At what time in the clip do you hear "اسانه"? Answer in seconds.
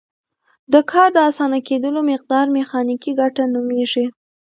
1.29-1.59